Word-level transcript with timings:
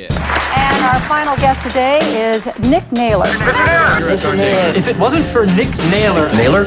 And 0.00 0.84
our 0.84 1.02
final 1.02 1.36
guest 1.36 1.62
today 1.66 2.30
is 2.30 2.46
Nick 2.60 2.90
Naylor. 2.92 3.26
If 4.76 4.88
it 4.88 4.96
wasn't 4.96 5.24
for 5.24 5.46
Nick 5.46 5.76
Naylor, 5.90 6.32
Naylor? 6.34 6.66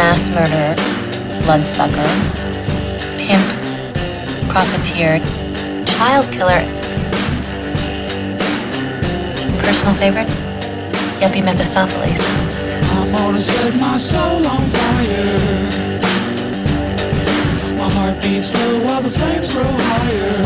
mass 0.00 0.30
murderer, 0.30 0.74
bloodsucker, 1.42 2.08
pimp, 3.18 3.44
profiteer, 4.48 5.18
child 5.84 6.24
killer. 6.32 6.64
Personal 9.60 9.94
favorite? 9.94 10.49
Yuppie 11.20 11.44
Mephistopheles. 11.44 12.18
I'm 12.96 13.12
gonna 13.12 13.38
set 13.38 13.76
my 13.76 13.98
soul 13.98 14.46
on 14.46 14.66
fire. 14.70 15.38
My 17.76 17.90
heart 17.90 18.22
beats 18.22 18.54
low 18.54 18.84
while 18.84 19.02
the 19.02 19.10
flames 19.10 19.52
grow 19.52 19.64
higher. 19.64 20.44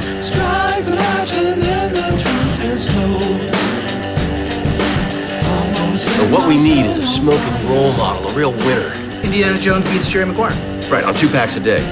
Strike 0.00 0.84
the 0.86 0.92
match 0.92 1.32
and 1.34 1.62
then 1.62 1.92
the 1.92 2.08
truth 2.16 2.64
is 2.64 2.86
told. 2.86 3.40
I'm 5.52 5.74
gonna 5.74 5.98
set 5.98 6.18
But 6.18 6.30
what 6.30 6.48
we 6.48 6.56
need 6.56 6.86
is 6.86 6.96
a 6.96 7.02
smoking 7.02 7.68
role 7.68 7.92
model, 7.92 8.30
a 8.30 8.34
real 8.34 8.52
winner. 8.52 8.90
Indiana 9.22 9.58
Jones 9.58 9.86
meets 9.90 10.08
Jerry 10.08 10.24
Maguire. 10.28 10.56
Right, 10.88 11.04
on 11.04 11.14
two 11.14 11.28
packs 11.28 11.56
a 11.56 11.60
day. 11.60 11.84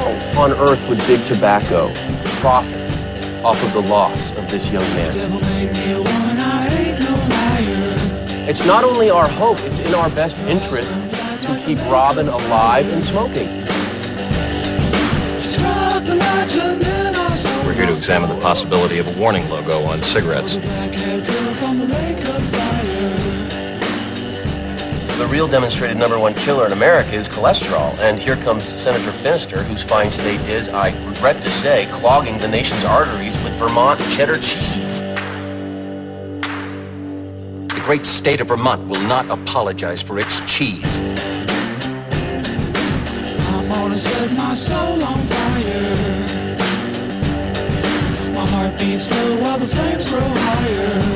How 0.00 0.42
on 0.42 0.52
earth 0.52 0.88
would 0.88 0.98
Big 1.06 1.24
Tobacco 1.24 1.92
profit 2.40 2.80
off 3.44 3.62
of 3.64 3.72
the 3.72 3.82
loss 3.82 4.30
of 4.32 4.48
this 4.50 4.70
young 4.70 4.82
man? 4.94 5.12
It's 8.48 8.64
not 8.64 8.84
only 8.84 9.10
our 9.10 9.28
hope, 9.28 9.58
it's 9.60 9.78
in 9.78 9.94
our 9.94 10.10
best 10.10 10.38
interest 10.40 10.88
to 11.46 11.62
keep 11.64 11.78
Robin 11.90 12.28
alive 12.28 12.88
and 12.92 13.04
smoking. 13.04 13.48
We're 17.66 17.74
here 17.74 17.86
to 17.86 17.92
examine 17.92 18.28
the 18.28 18.38
possibility 18.40 18.98
of 18.98 19.08
a 19.16 19.20
warning 19.20 19.48
logo 19.48 19.82
on 19.84 20.02
cigarettes. 20.02 20.58
The 25.18 25.26
real 25.28 25.48
demonstrated 25.48 25.96
number 25.96 26.18
one 26.18 26.34
killer 26.34 26.66
in 26.66 26.72
America 26.72 27.14
is 27.14 27.26
cholesterol. 27.26 27.98
And 28.02 28.18
here 28.18 28.36
comes 28.36 28.64
Senator 28.64 29.10
Finistirre, 29.12 29.64
whose 29.64 29.82
fine 29.82 30.10
state 30.10 30.40
is, 30.42 30.68
I 30.68 30.90
regret 31.08 31.40
to 31.40 31.50
say, 31.50 31.86
clogging 31.90 32.36
the 32.38 32.48
nation's 32.48 32.84
arteries 32.84 33.32
with 33.42 33.54
Vermont 33.54 33.98
cheddar 34.10 34.36
cheese. 34.36 35.00
The 37.72 37.80
great 37.82 38.04
state 38.04 38.42
of 38.42 38.48
Vermont 38.48 38.88
will 38.88 39.00
not 39.08 39.26
apologize 39.30 40.02
for 40.02 40.18
its 40.18 40.40
cheese. 40.40 41.00
I'm 43.48 43.68
gonna 43.70 43.96
set 43.96 44.32
my 44.32 44.52
soul 44.52 45.02
on 45.02 45.18
fire. 45.22 45.96
My 48.34 48.46
heart 48.46 48.78
beats 48.78 49.10
low 49.10 49.40
while 49.40 49.58
the 49.58 49.66
flames 49.66 50.10
grow 50.10 50.20
higher. 50.20 51.15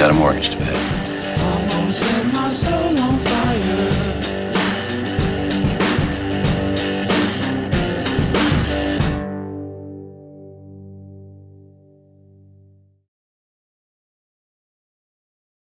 Got 0.00 0.10
a 0.10 0.14
mortgage 0.14 0.48
to 0.48 0.56
pay. 0.56 0.79